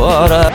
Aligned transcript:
скоро 0.00 0.49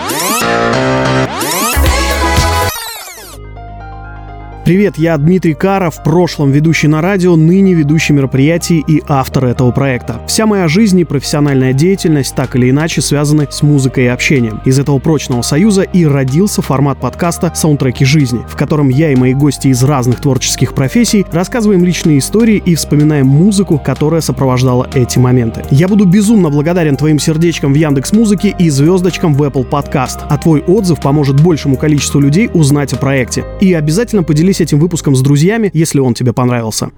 Привет, 4.65 4.97
я 4.97 5.15
Дмитрий 5.15 5.53
Кара, 5.53 5.91
в 5.91 6.01
прошлом 6.01 6.49
ведущий 6.49 6.87
на 6.87 6.99
радио, 6.99 7.35
ныне 7.35 7.75
ведущий 7.75 8.13
мероприятий 8.13 8.83
и 8.87 9.03
автор 9.07 9.45
этого 9.45 9.69
проекта. 9.69 10.19
Вся 10.25 10.47
моя 10.47 10.67
жизнь 10.67 10.99
и 10.99 11.03
профессиональная 11.03 11.71
деятельность 11.71 12.33
так 12.33 12.55
или 12.55 12.71
иначе 12.71 13.01
связаны 13.01 13.47
с 13.47 13.61
музыкой 13.61 14.05
и 14.05 14.07
общением. 14.07 14.61
Из 14.65 14.79
этого 14.79 14.97
прочного 14.97 15.43
союза 15.43 15.83
и 15.83 16.03
родился 16.03 16.63
формат 16.63 16.99
подкаста 16.99 17.51
«Саундтреки 17.53 18.05
жизни», 18.05 18.39
в 18.49 18.55
котором 18.55 18.89
я 18.89 19.11
и 19.11 19.15
мои 19.15 19.35
гости 19.35 19.67
из 19.67 19.83
разных 19.83 20.19
творческих 20.19 20.73
профессий 20.73 21.27
рассказываем 21.31 21.85
личные 21.85 22.17
истории 22.17 22.57
и 22.57 22.73
вспоминаем 22.73 23.27
музыку, 23.27 23.77
которая 23.77 24.21
сопровождала 24.21 24.89
эти 24.95 25.19
моменты. 25.19 25.63
Я 25.69 25.87
буду 25.87 26.05
безумно 26.05 26.49
благодарен 26.49 26.97
твоим 26.97 27.19
сердечкам 27.19 27.71
в 27.71 27.75
Яндекс 27.75 28.13
Музыке 28.13 28.55
и 28.57 28.71
звездочкам 28.71 29.35
в 29.35 29.43
Apple 29.43 29.69
Podcast, 29.69 30.21
а 30.27 30.39
твой 30.39 30.61
отзыв 30.61 30.99
поможет 31.01 31.39
большему 31.39 31.77
количеству 31.77 32.19
людей 32.19 32.49
узнать 32.51 32.93
о 32.93 32.97
проекте. 32.97 33.45
И 33.61 33.71
обязательно 33.71 34.23
поделись 34.23 34.54
поделись 34.55 34.61
этим 34.61 34.79
выпуском 34.79 35.15
с 35.15 35.21
друзьями, 35.21 35.69
если 35.73 35.99
он 35.99 36.13
тебе 36.13 36.33
понравился. 36.33 36.89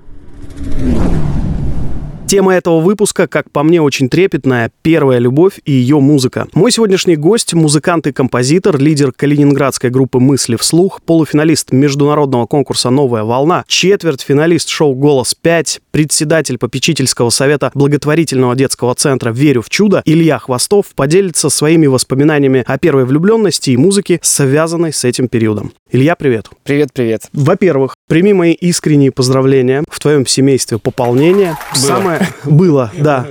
Тема 2.28 2.54
этого 2.56 2.82
выпуска, 2.82 3.26
как 3.26 3.50
по 3.52 3.64
мне, 3.64 3.82
очень 3.82 4.10
трепетная– 4.10 4.70
первая 4.82 5.18
любовь 5.18 5.62
и 5.64 5.72
ее 5.72 6.02
музыка. 6.02 6.46
Мой 6.54 6.74
сегодняшний 6.74 7.16
гость– 7.16 7.54
музыкант 7.54 8.06
и 8.06 8.12
композитор, 8.12 8.78
лидер 8.78 9.14
калининградской 9.14 9.90
группы 9.90 10.20
«Мысли 10.20 10.58
вслух», 10.58 11.02
полуфиналист 11.04 11.72
международного 11.72 12.46
конкурса 12.46 12.90
«Новая 12.90 13.24
волна», 13.24 13.64
четверть-финалист 13.70 14.68
шоу 14.68 14.94
«Голос 14.94 15.38
5», 15.42 15.80
председатель 15.92 16.58
попечительского 16.58 17.30
совета 17.30 17.72
благотворительного 17.74 18.58
детского 18.58 18.94
центра 18.94 19.32
«Верю 19.32 19.62
в 19.62 19.70
чудо» 19.70 20.02
Илья 20.04 20.38
Хвостов 20.38 20.88
поделится 20.96 21.48
своими 21.48 21.88
воспоминаниями 21.88 22.66
о 22.68 22.78
первой 22.78 23.06
влюбленности 23.06 23.70
и 23.70 23.78
музыке, 23.78 24.20
связанной 24.22 24.92
с 24.92 25.06
этим 25.06 25.30
периодом. 25.30 25.72
Илья, 25.90 26.18
привет. 26.18 26.50
Привет, 26.66 26.90
привет. 26.92 27.30
Во-первых, 27.32 27.96
прими 28.10 28.34
мои 28.34 28.52
искренние 28.52 29.14
поздравления. 29.14 29.86
В 29.88 30.02
твоем 30.02 30.26
семействе 30.26 30.78
пополнение. 30.78 31.58
Было. 31.74 31.82
Самое 31.82 32.17
было, 32.46 32.92
да. 32.98 33.26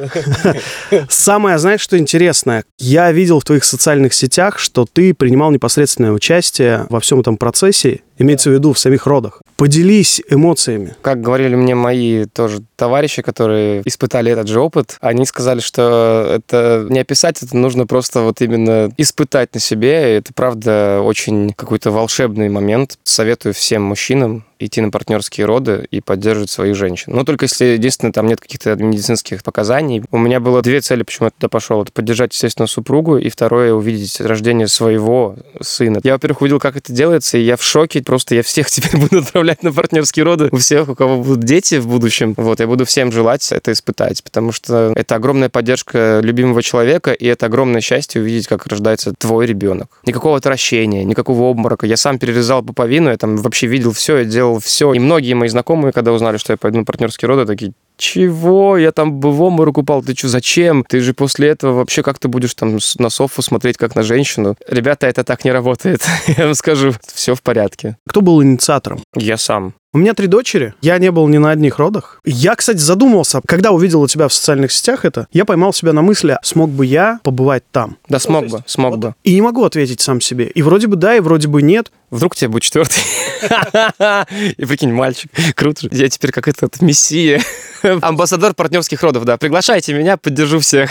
Самое, 1.09 1.59
знаешь, 1.59 1.81
что 1.81 1.99
интересное? 1.99 2.65
Я 2.79 3.13
видел 3.13 3.41
в 3.41 3.45
твоих 3.45 3.65
социальных 3.65 4.15
сетях, 4.15 4.59
что 4.59 4.87
ты 4.91 5.15
принимал 5.15 5.51
непосредственное 5.51 6.13
участие 6.13 6.87
во 6.89 7.01
всем 7.01 7.21
этом 7.21 7.37
процессе, 7.37 8.01
имеется 8.19 8.51
в 8.51 8.53
виду 8.55 8.73
в 8.73 8.79
самих 8.79 9.07
родах. 9.07 9.43
Поделись 9.57 10.23
эмоциями. 10.29 10.95
Как 11.03 11.21
говорили 11.21 11.55
мне 11.55 11.75
мои 11.75 12.25
тоже 12.27 12.63
товарищи, 12.77 13.23
которые 13.23 13.83
испытали 13.85 14.33
этот 14.33 14.49
же 14.49 14.61
опыт, 14.61 14.97
они 15.01 15.27
сказали, 15.27 15.61
что 15.61 16.33
это 16.37 16.87
не 16.89 17.01
описать, 17.01 17.43
это 17.43 17.57
нужно 17.57 17.87
просто 17.87 18.21
вот 18.21 18.41
именно 18.41 18.91
испытать 18.97 19.55
на 19.55 19.61
себе. 19.61 20.15
И 20.15 20.19
это, 20.19 20.33
правда, 20.35 21.01
очень 21.03 21.53
какой-то 21.53 21.91
волшебный 21.91 22.49
момент. 22.49 22.99
Советую 23.05 23.55
всем 23.55 23.83
мужчинам 23.83 24.46
идти 24.59 24.81
на 24.81 24.91
партнерские 24.91 25.47
роды 25.47 25.87
и 25.91 26.01
поддерживать 26.01 26.51
свою 26.51 26.75
женщину. 26.75 27.17
Но 27.17 27.25
только 27.25 27.45
если, 27.45 27.67
единственное, 27.67 28.13
там 28.13 28.27
нет 28.27 28.41
каких-то 28.41 28.75
медицинских 28.77 29.43
показаний. 29.43 30.03
У 30.11 30.19
меня 30.19 30.41
было 30.41 30.63
две 30.63 30.81
цели, 30.81 31.03
почему 31.03 31.27
я 31.27 31.31
туда 31.31 31.49
пошел. 31.49 31.83
Это 31.83 31.93
поддержать, 31.93 32.33
естественно, 32.33 32.67
супругу, 32.67 33.19
и 33.19 33.29
второе, 33.29 33.73
увидеть 33.73 34.21
рождение 34.21 34.69
своего 34.69 35.37
сына. 35.61 36.01
Я, 36.03 36.15
во-первых, 36.15 36.43
увидел, 36.43 36.59
как 36.59 36.77
это 36.77 36.93
делается, 36.93 37.39
и 37.39 37.43
я 37.43 37.57
в 37.57 37.63
шоке. 37.63 38.03
Просто 38.03 38.35
я 38.35 38.43
всех 38.43 38.71
теперь 38.71 39.01
буду 39.01 39.19
отправлять 39.19 39.63
на 39.63 39.73
партнерские 39.73 40.25
роды. 40.25 40.49
У 40.53 40.57
всех, 40.57 40.89
у 40.89 40.95
кого 40.95 41.23
будут 41.23 41.45
дети 41.45 41.77
в 41.77 41.87
будущем. 41.87 42.35
Вот, 42.37 42.61
я 42.61 42.67
буду 42.67 42.85
всем 42.85 43.13
желать 43.13 43.51
это 43.53 43.73
испытать, 43.73 44.23
потому 44.23 44.53
что 44.53 44.93
это 44.95 45.15
огромная 45.15 45.49
поддержка 45.49 46.21
любимого 46.23 46.63
человека, 46.63 47.13
и 47.13 47.27
это 47.27 47.47
огромное 47.47 47.81
счастье 47.81 48.21
увидеть, 48.21 48.47
как 48.47 48.67
рождается 48.67 49.13
твой 49.13 49.47
ребенок. 49.47 49.99
Никакого 50.05 50.37
отвращения, 50.37 51.05
никакого 51.05 51.45
обморока. 51.45 51.87
Я 51.87 51.97
сам 51.97 52.19
перерезал 52.19 52.63
пуповину, 52.63 53.11
я 53.11 53.17
там 53.17 53.37
вообще 53.37 53.67
видел 53.67 53.93
все, 53.93 54.19
я 54.19 54.25
делал 54.25 54.46
все. 54.59 54.93
И 54.93 54.99
многие 54.99 55.35
мои 55.35 55.49
знакомые, 55.49 55.93
когда 55.93 56.13
узнали, 56.13 56.37
что 56.37 56.53
я 56.53 56.57
пойду 56.57 56.79
на 56.79 56.85
партнерские 56.85 57.29
роды, 57.29 57.47
такие, 57.47 57.73
чего? 57.97 58.77
Я 58.77 58.93
там 58.93 59.21
в 59.21 59.43
обморок 59.43 59.79
упал. 59.79 60.03
Ты 60.03 60.15
что, 60.15 60.29
зачем? 60.29 60.85
Ты 60.85 61.01
же 61.01 61.15
после 61.15 61.49
этого 61.49 61.75
вообще 61.75 62.03
как 62.03 62.19
ты 62.19 62.29
будешь 62.29 62.55
там 62.55 62.79
на 62.99 63.11
софу 63.11 63.43
смотреть, 63.43 63.77
как 63.79 63.95
на 63.95 64.03
женщину? 64.03 64.57
Ребята, 64.69 65.07
это 65.07 65.25
так 65.25 65.45
не 65.45 65.53
работает. 65.53 66.03
Я 66.27 66.45
вам 66.47 66.55
скажу, 66.55 66.93
все 67.15 67.35
в 67.35 67.43
порядке. 67.43 67.97
Кто 68.07 68.21
был 68.21 68.43
инициатором? 68.43 69.01
Я 69.15 69.39
сам. 69.39 69.75
У 69.97 69.99
меня 69.99 70.13
три 70.13 70.27
дочери. 70.27 70.75
Я 70.83 70.99
не 70.99 71.11
был 71.11 71.27
ни 71.27 71.39
на 71.39 71.53
одних 71.53 71.79
родах. 71.79 72.21
Я, 72.27 72.55
кстати, 72.55 72.77
задумался, 72.77 73.41
когда 73.47 73.71
увидел 73.71 74.03
у 74.03 74.07
тебя 74.07 74.29
в 74.29 74.33
социальных 74.35 74.71
сетях 74.73 75.07
это, 75.07 75.27
я 75.33 75.47
поймал 75.47 75.73
себя 75.73 75.95
на 75.95 76.03
мысли, 76.03 76.37
смог 76.43 76.69
бы 76.69 76.85
я 76.85 77.19
побывать 77.23 77.63
там? 77.73 77.97
Да, 78.07 78.19
смог 78.19 78.47
бы, 78.49 78.63
смог 78.67 78.91
вот. 78.91 79.01
бы. 79.01 79.15
И 79.25 79.35
не 79.35 79.41
могу 79.41 79.65
ответить 79.65 80.03
сам 80.03 80.21
себе. 80.21 80.49
И 80.49 80.61
вроде 80.61 80.87
бы 80.87 80.97
да, 80.97 81.17
и 81.17 81.21
вроде 81.21 81.49
бы 81.49 81.63
нет. 81.63 81.93
Вдруг 82.11 82.37
тебе 82.37 82.49
будет 82.49 82.63
четвертый. 82.63 83.03
И 84.57 84.65
прикинь, 84.65 84.93
мальчик. 84.93 85.31
Круто 85.55 85.83
же. 85.83 85.89
Я 85.93 86.09
теперь 86.09 86.31
как 86.31 86.47
этот 86.47 86.81
мессия. 86.81 87.43
Амбассадор 87.83 88.55
партнерских 88.55 89.03
родов, 89.03 89.25
да. 89.25 89.37
Приглашайте 89.37 89.93
меня, 89.93 90.17
поддержу 90.17 90.61
всех. 90.61 90.91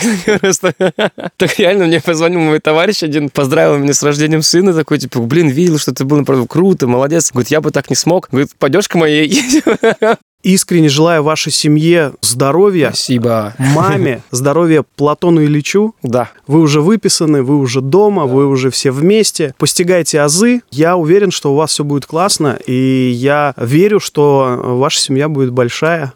Так 1.36 1.58
реально 1.58 1.86
мне 1.86 2.00
позвонил 2.00 2.40
мой 2.40 2.60
товарищ 2.60 3.02
один, 3.02 3.30
поздравил 3.30 3.78
меня 3.78 3.94
с 3.94 4.02
рождением 4.02 4.42
сына, 4.42 4.74
такой, 4.74 4.98
типа, 4.98 5.20
блин, 5.20 5.48
видел, 5.48 5.78
что 5.78 5.92
ты 5.92 6.04
был, 6.04 6.18
направду, 6.18 6.46
круто, 6.46 6.86
молодец. 6.86 7.32
Говорит, 7.32 7.50
я 7.50 7.60
бы 7.60 7.70
так 7.70 7.90
не 7.90 7.96
смог. 7.96 8.28
Говорит, 8.30 8.50
пойдешь 8.58 8.88
к 8.88 8.94
моей? 8.94 9.62
Искренне 10.42 10.88
желаю 10.88 11.22
вашей 11.22 11.50
семье 11.50 12.12
здоровья. 12.20 12.88
Спасибо. 12.88 13.54
Маме 13.58 14.22
здоровья 14.30 14.84
Платону 14.96 15.42
Ильичу. 15.42 15.94
Да. 16.02 16.30
Вы 16.46 16.60
уже 16.60 16.80
выписаны, 16.80 17.42
вы 17.42 17.58
уже 17.58 17.80
дома, 17.80 18.26
да. 18.26 18.32
вы 18.32 18.46
уже 18.46 18.70
все 18.70 18.90
вместе. 18.90 19.54
Постигайте 19.58 20.20
азы. 20.20 20.62
Я 20.70 20.96
уверен, 20.96 21.30
что 21.30 21.52
у 21.52 21.56
вас 21.56 21.70
все 21.70 21.84
будет 21.84 22.06
классно. 22.06 22.58
И 22.66 23.10
я 23.14 23.54
верю, 23.56 23.98
что 23.98 24.60
ваша 24.62 25.00
семья 25.00 25.28
будет 25.28 25.50
большая. 25.52 26.12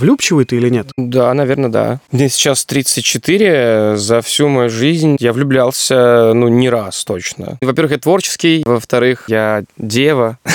Влюбчивый 0.00 0.46
ты 0.46 0.56
или 0.56 0.70
нет? 0.70 0.88
Да, 0.96 1.34
наверное, 1.34 1.68
да. 1.68 2.00
Мне 2.10 2.30
сейчас 2.30 2.64
34. 2.64 3.98
За 3.98 4.22
всю 4.22 4.48
мою 4.48 4.70
жизнь 4.70 5.18
я 5.20 5.34
влюблялся, 5.34 6.32
ну, 6.34 6.48
не 6.48 6.70
раз 6.70 7.04
точно. 7.04 7.58
Во-первых, 7.60 7.92
я 7.92 7.98
творческий. 7.98 8.62
Во-вторых, 8.64 9.24
я 9.28 9.64
дева. 9.76 10.38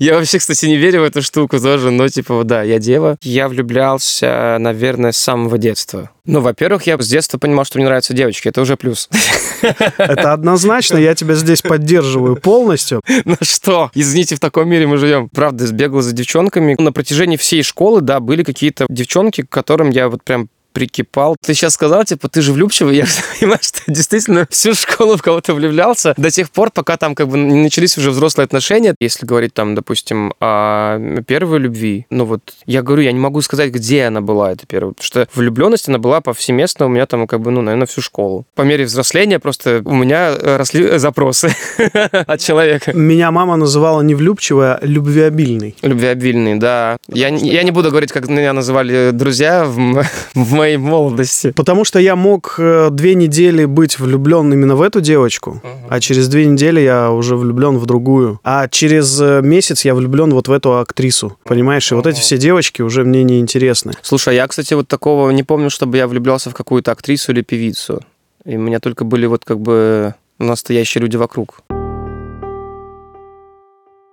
Я 0.00 0.14
вообще, 0.14 0.38
кстати, 0.38 0.66
не 0.66 0.76
верю 0.76 1.02
в 1.02 1.04
эту 1.04 1.22
штуку 1.22 1.60
тоже, 1.60 1.92
но 1.92 2.08
типа, 2.08 2.42
да, 2.44 2.62
я 2.62 2.80
дева. 2.80 3.16
Я 3.22 3.48
влюблялся, 3.48 4.56
наверное, 4.58 5.12
с 5.12 5.18
самого 5.18 5.56
детства. 5.56 6.10
Ну, 6.26 6.40
во-первых, 6.40 6.86
я 6.86 6.98
с 6.98 7.06
детства 7.06 7.36
понимал, 7.36 7.66
что 7.66 7.78
мне 7.78 7.86
нравятся 7.86 8.14
девочки. 8.14 8.48
Это 8.48 8.62
уже 8.62 8.78
плюс. 8.78 9.10
Это 9.98 10.32
однозначно. 10.32 10.96
Я 10.96 11.14
тебя 11.14 11.34
здесь 11.34 11.60
поддерживаю 11.60 12.36
полностью. 12.36 13.02
Ну 13.26 13.36
что? 13.40 13.90
Извините, 13.94 14.36
в 14.36 14.40
таком 14.40 14.68
мире 14.68 14.86
мы 14.86 14.96
живем. 14.98 15.28
Правда, 15.28 15.66
сбегал 15.66 16.02
за 16.02 16.12
девчонками. 16.12 16.76
На 16.78 16.92
протяжении 16.92 17.33
всей 17.36 17.62
школы, 17.62 18.00
да, 18.00 18.20
были 18.20 18.42
какие-то 18.42 18.86
девчонки, 18.88 19.42
к 19.42 19.48
которым 19.48 19.90
я 19.90 20.08
вот 20.08 20.22
прям 20.22 20.48
прикипал. 20.74 21.36
Ты 21.40 21.54
сейчас 21.54 21.74
сказал, 21.74 22.04
типа, 22.04 22.28
ты 22.28 22.42
же 22.42 22.52
влюбчивый. 22.52 22.96
Я 22.96 23.06
понимаю, 23.40 23.60
что 23.62 23.80
действительно 23.86 24.46
всю 24.50 24.74
школу 24.74 25.16
в 25.16 25.22
кого-то 25.22 25.54
влюблялся 25.54 26.12
до 26.18 26.30
тех 26.30 26.50
пор, 26.50 26.70
пока 26.70 26.98
там 26.98 27.14
как 27.14 27.28
бы 27.28 27.38
не 27.38 27.62
начались 27.62 27.96
уже 27.96 28.10
взрослые 28.10 28.44
отношения. 28.44 28.94
Если 29.00 29.24
говорить 29.24 29.54
там, 29.54 29.74
допустим, 29.74 30.34
о 30.40 31.22
первой 31.26 31.60
любви, 31.60 32.06
ну 32.10 32.24
вот 32.24 32.42
я 32.66 32.82
говорю, 32.82 33.02
я 33.02 33.12
не 33.12 33.20
могу 33.20 33.40
сказать, 33.40 33.70
где 33.70 34.04
она 34.04 34.20
была, 34.20 34.52
эта 34.52 34.66
первая. 34.66 34.92
Потому 34.92 35.06
что 35.06 35.28
влюбленность, 35.34 35.88
она 35.88 35.98
была 35.98 36.20
повсеместно 36.20 36.86
у 36.86 36.88
меня 36.88 37.06
там 37.06 37.26
как 37.26 37.40
бы, 37.40 37.50
ну, 37.50 37.62
наверное, 37.62 37.86
всю 37.86 38.02
школу. 38.02 38.44
По 38.54 38.62
мере 38.62 38.84
взросления 38.84 39.38
просто 39.38 39.80
у 39.84 39.94
меня 39.94 40.34
росли 40.58 40.98
запросы 40.98 41.54
от 42.12 42.40
человека. 42.40 42.92
Меня 42.92 43.30
мама 43.30 43.56
называла 43.56 44.02
не 44.02 44.14
влюбчивая, 44.14 44.74
а 44.74 44.84
любвеобильный. 44.84 45.76
Любвеобильный, 45.82 46.56
да. 46.56 46.96
Я, 47.08 47.28
я 47.28 47.62
не 47.62 47.70
буду 47.70 47.90
говорить, 47.90 48.10
как 48.10 48.28
меня 48.28 48.52
называли 48.52 49.10
друзья 49.12 49.64
в, 49.64 50.04
в 50.34 50.54
моей 50.64 50.76
молодости. 50.78 51.52
Потому 51.52 51.84
что 51.84 51.98
я 51.98 52.16
мог 52.16 52.56
э, 52.58 52.88
две 52.90 53.14
недели 53.14 53.66
быть 53.66 53.98
влюблен 53.98 54.52
именно 54.52 54.76
в 54.76 54.82
эту 54.82 55.00
девочку, 55.00 55.60
uh-huh. 55.62 55.86
а 55.90 56.00
через 56.00 56.28
две 56.28 56.46
недели 56.46 56.80
я 56.80 57.10
уже 57.10 57.36
влюблен 57.36 57.76
в 57.76 57.86
другую. 57.86 58.40
А 58.44 58.68
через 58.68 59.20
э, 59.20 59.40
месяц 59.42 59.84
я 59.84 59.94
влюблен 59.94 60.32
вот 60.32 60.48
в 60.48 60.52
эту 60.52 60.78
актрису. 60.78 61.36
Понимаешь? 61.44 61.90
И 61.90 61.94
uh-huh. 61.94 61.98
вот 61.98 62.06
эти 62.06 62.20
все 62.20 62.38
девочки 62.38 62.82
уже 62.82 63.04
мне 63.04 63.24
не 63.24 63.40
интересны. 63.40 63.92
Слушай, 64.02 64.36
я, 64.36 64.46
кстати, 64.46 64.74
вот 64.74 64.88
такого 64.88 65.30
не 65.30 65.42
помню, 65.42 65.68
чтобы 65.68 65.98
я 65.98 66.06
влюблялся 66.06 66.50
в 66.50 66.54
какую-то 66.54 66.92
актрису 66.92 67.32
или 67.32 67.42
певицу. 67.42 68.00
И 68.46 68.56
у 68.56 68.60
меня 68.60 68.80
только 68.80 69.04
были 69.04 69.26
вот 69.26 69.44
как 69.44 69.60
бы 69.60 70.14
настоящие 70.38 71.02
люди 71.02 71.16
вокруг. 71.16 71.62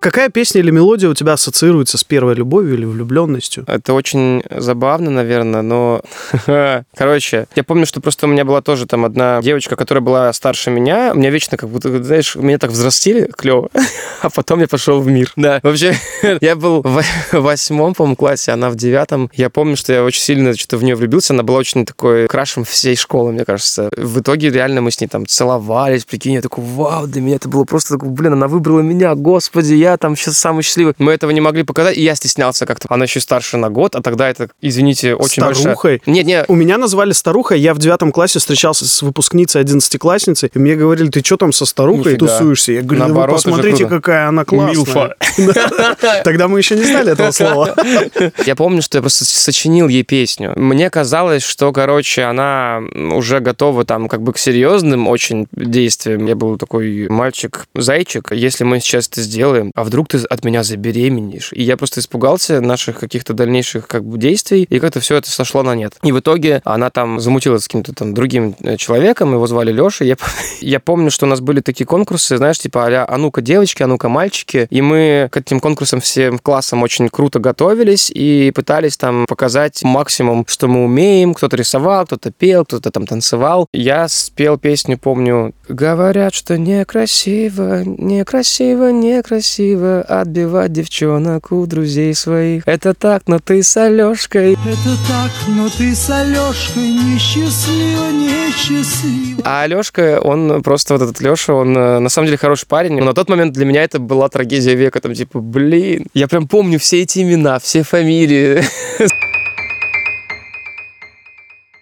Какая 0.02 0.30
песня 0.30 0.62
или 0.62 0.72
мелодия 0.72 1.08
у 1.10 1.14
тебя 1.14 1.34
ассоциируется 1.34 1.96
с 1.96 2.04
первой 2.04 2.34
любовью 2.34 2.74
или 2.74 2.86
влюбленностью? 2.86 3.66
Это 3.68 3.94
очень 3.94 4.42
забавно, 4.50 5.12
наверное, 5.12 5.62
но... 5.62 6.02
Короче, 6.96 7.46
я 7.56 7.64
помню, 7.64 7.86
что 7.86 8.02
просто 8.02 8.26
у 8.26 8.30
меня 8.30 8.44
была 8.44 8.64
тоже 8.64 8.88
там 8.88 9.06
одна 9.06 9.40
девочка, 9.44 9.76
которая 9.76 10.02
была 10.02 10.34
старше 10.34 10.72
меня. 10.72 11.14
Меня 11.14 11.30
вечно 11.30 11.56
как 11.56 11.70
будто, 11.70 12.02
знаешь, 12.02 12.36
меня 12.36 12.58
так 12.58 12.72
взрастили 12.72 13.30
клево, 13.38 13.70
а 14.24 14.32
потом 14.32 14.62
я 14.62 14.68
пошел 14.68 15.00
в 15.02 15.08
мир. 15.08 15.32
Да, 15.36 15.60
вообще, 15.62 15.94
я 16.42 16.56
был 16.56 16.82
в 16.82 17.04
восьмом, 17.34 17.94
по-моему, 17.94 18.16
классе, 18.16 18.54
она 18.54 18.72
в 18.72 18.76
девятом. 18.76 19.30
Я 19.36 19.52
помню, 19.52 19.78
что 19.78 19.94
я 19.94 20.04
очень 20.04 20.22
сильно 20.24 20.56
что-то 20.56 20.78
в 20.78 20.84
нее 20.84 20.96
влюбился. 20.96 21.34
Она 21.34 21.44
была 21.44 21.60
очень 21.60 21.86
такой 21.86 22.28
крашем 22.28 22.64
всей 22.64 22.96
школы, 22.96 23.34
мне 23.34 23.46
кажется. 23.46 23.92
В 23.96 24.20
итоге 24.20 24.50
реально 24.50 24.82
мы 24.82 24.90
с 24.90 25.00
ней 25.00 25.06
там 25.06 25.28
целовались, 25.28 26.06
прикинь, 26.06 26.34
я 26.34 26.42
такой, 26.42 26.64
вау, 26.64 27.06
для 27.06 27.22
меня 27.22 27.36
это 27.36 27.48
было 27.48 27.66
просто 27.66 27.98
такой, 28.00 28.10
блин, 28.10 28.34
она 28.34 28.48
выбрала 28.48 28.80
меня, 28.80 29.14
господи, 29.14 29.76
я 29.76 29.91
там 29.98 30.16
сейчас 30.16 30.38
самый 30.38 30.64
счастливый. 30.64 30.94
Мы 30.98 31.14
этого 31.14 31.32
не 31.32 31.42
могли 31.42 31.64
показать, 31.64 31.98
и 31.98 32.02
я 32.02 32.16
стеснялся 32.16 32.66
как-то. 32.66 32.88
Она 32.90 33.06
еще 33.06 33.20
старше 33.20 33.58
на 33.58 33.70
год, 33.70 33.96
а 33.96 34.02
тогда 34.02 34.30
это, 34.30 34.50
извините, 34.62 35.16
очень 35.16 35.42
Старухой? 35.42 36.02
большая... 36.06 36.14
Нет, 36.16 36.26
нет. 36.26 36.46
У 36.48 36.56
меня 36.56 36.78
назвали 36.78 37.12
старухой, 37.12 37.60
я 37.60 37.74
в 37.74 37.80
девятом 37.80 38.12
классе 38.12 38.40
встречался 38.40 38.88
с 38.88 39.02
выпускницей 39.02 39.62
одиннадцатиклассницей, 39.62 40.52
и 40.54 40.60
мне 40.60 40.76
говорили, 40.76 41.10
ты 41.10 41.22
что 41.24 41.38
там 41.38 41.52
со 41.54 41.66
старухой 41.66 42.14
Нифига. 42.14 42.28
тусуешься? 42.28 42.72
Я 42.74 42.82
говорю, 42.82 43.00
да 43.00 43.08
вы 43.08 43.14
Наоборот, 43.14 43.40
же 43.40 43.44
посмотрите, 43.50 43.88
какая 43.88 44.28
она 44.28 44.46
классная. 44.46 44.74
Милфа. 44.76 45.16
Тогда 46.24 46.48
мы 46.48 46.60
еще 46.60 46.76
не 46.76 46.84
знали 46.84 47.12
этого 47.12 47.32
слова. 47.32 47.76
Я 48.46 48.56
помню, 48.56 48.82
что 48.82 48.98
я 48.98 49.02
просто 49.02 49.26
сочинил 49.26 49.88
ей 49.88 50.04
песню. 50.04 50.54
Мне 50.56 50.90
казалось, 50.90 51.44
что, 51.44 51.72
короче, 51.72 52.24
она 52.24 52.82
уже 53.14 53.40
готова 53.40 53.86
там 53.86 54.08
как 54.08 54.22
бы 54.22 54.34
к 54.34 54.38
серьезным 54.38 55.08
очень 55.08 55.48
действиям. 55.52 56.26
Я 56.26 56.36
был 56.36 56.58
такой 56.58 57.08
мальчик-зайчик. 57.10 58.32
Если 58.32 58.64
мы 58.64 58.80
сейчас 58.80 59.08
это 59.08 59.22
сделаем, 59.22 59.72
а 59.82 59.84
вдруг 59.84 60.10
ты 60.10 60.20
от 60.20 60.46
меня 60.46 60.62
забеременеешь? 60.62 61.54
И 61.54 61.64
я 61.64 61.76
просто 61.76 62.02
испугался 62.02 62.62
наших 62.62 63.00
каких-то 63.00 63.34
дальнейших 63.34 63.88
как 63.88 64.06
бы 64.06 64.20
действий, 64.20 64.62
и 64.70 64.80
как-то 64.80 65.00
все 65.00 65.16
это 65.16 65.32
сошло 65.32 65.64
на 65.64 65.74
нет. 65.74 65.96
И 66.04 66.12
в 66.12 66.20
итоге 66.20 66.62
она 66.66 66.92
там 66.92 67.20
замутилась 67.20 67.64
с 67.64 67.68
каким-то 67.68 67.92
там 67.94 68.14
другим 68.14 68.56
э, 68.60 68.78
человеком, 68.78 69.34
его 69.34 69.48
звали 69.48 69.72
Леша. 69.72 70.06
Я, 70.06 70.18
я 70.62 70.80
помню, 70.80 71.10
что 71.10 71.26
у 71.26 71.30
нас 71.30 71.40
были 71.40 71.62
такие 71.62 71.88
конкурсы, 71.88 72.38
знаешь, 72.38 72.60
типа 72.60 72.86
а 72.86 73.06
а 73.10 73.18
ну-ка 73.18 73.42
девочки, 73.42 73.82
а 73.82 73.88
ну-ка 73.88 74.08
мальчики. 74.08 74.68
И 74.70 74.84
мы 74.84 75.30
к 75.32 75.38
этим 75.38 75.60
конкурсам 75.60 76.00
всем 76.00 76.38
классом 76.38 76.84
очень 76.84 77.10
круто 77.10 77.40
готовились 77.40 78.12
и 78.14 78.52
пытались 78.54 78.98
там 78.98 79.26
показать 79.26 79.82
максимум, 79.82 80.46
что 80.48 80.68
мы 80.68 80.86
умеем. 80.86 81.34
Кто-то 81.34 81.58
рисовал, 81.58 82.06
кто-то 82.06 82.32
пел, 82.32 82.66
кто-то 82.66 82.92
там 82.92 83.08
танцевал. 83.08 83.66
Я 83.74 84.08
спел 84.08 84.60
песню, 84.60 85.00
помню, 85.00 85.56
«Говорят, 85.74 86.34
что 86.34 86.58
некрасиво, 86.58 87.84
некрасиво, 87.86 88.92
некрасиво 88.92 90.02
отбивать 90.02 90.74
девчонок 90.74 91.52
у 91.52 91.66
друзей 91.66 92.14
своих. 92.14 92.68
Это 92.68 92.94
так, 92.94 93.24
но 93.28 93.40
ты 93.40 93.64
с 93.64 93.78
Алешкой». 93.78 94.54
Это 94.54 94.98
так, 95.08 95.32
но 95.48 95.70
ты 95.70 95.96
с 95.96 96.10
Алешкой 96.10 96.92
несчастлива, 96.92 98.12
несчастлива. 98.12 99.42
А 99.46 99.62
Алешка, 99.62 100.20
он 100.22 100.62
просто 100.62 100.96
вот 100.96 101.04
этот 101.04 101.22
Леша, 101.22 101.54
он 101.54 101.76
э, 101.78 102.00
на 102.00 102.10
самом 102.10 102.26
деле 102.28 102.38
хороший 102.38 102.68
парень. 102.68 103.00
Но 103.00 103.06
на 103.06 103.14
тот 103.14 103.30
момент 103.30 103.54
для 103.54 103.66
меня 103.66 103.84
это 103.84 104.00
была 104.00 104.28
трагедия 104.28 104.76
века. 104.76 105.00
Там 105.00 105.14
типа, 105.14 105.40
блин, 105.40 106.08
я 106.14 106.28
прям 106.28 106.48
помню 106.48 106.80
все 106.80 107.02
эти 107.02 107.20
имена, 107.20 107.60
все 107.60 107.84
фамилии. 107.84 108.62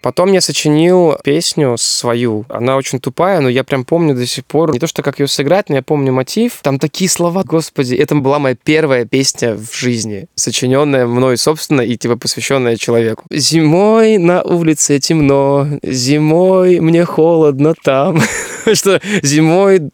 Потом 0.02 0.32
я 0.32 0.40
сочинил 0.40 1.16
песню 1.22 1.76
свою. 1.78 2.46
Она 2.48 2.76
очень 2.76 3.00
тупая, 3.00 3.40
но 3.40 3.48
я 3.48 3.64
прям 3.64 3.84
помню 3.84 4.14
до 4.14 4.26
сих 4.26 4.46
пор. 4.46 4.72
Не 4.72 4.78
то, 4.78 4.86
что 4.86 5.02
как 5.02 5.20
ее 5.20 5.28
сыграть, 5.28 5.68
но 5.68 5.76
я 5.76 5.82
помню 5.82 6.12
мотив. 6.12 6.60
Там 6.62 6.78
такие 6.78 7.10
слова, 7.10 7.42
господи. 7.44 7.94
Это 7.94 8.14
была 8.14 8.38
моя 8.38 8.56
первая 8.62 9.04
песня 9.04 9.54
в 9.54 9.74
жизни, 9.74 10.26
сочиненная 10.34 11.06
мной, 11.06 11.36
собственно, 11.36 11.82
и 11.82 11.96
типа 11.96 12.16
посвященная 12.16 12.76
человеку. 12.76 13.24
Зимой 13.30 14.18
на 14.18 14.42
улице 14.42 14.98
темно, 15.00 15.66
зимой 15.82 16.80
мне 16.80 17.04
холодно 17.04 17.74
там. 17.82 18.20
Что 18.72 19.00
зимой 19.22 19.90